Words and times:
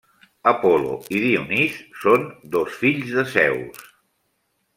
Apol·lo 0.51 0.95
i 1.17 1.21
Dionís 1.25 1.75
són 2.05 2.25
dos 2.57 2.81
fills 2.81 3.13
de 3.19 3.27
Zeus. 3.37 3.87